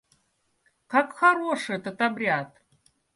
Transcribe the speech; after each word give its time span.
Как 0.87 1.13
хорош 1.13 1.69
этот 1.69 2.01
обряд! 2.01 2.49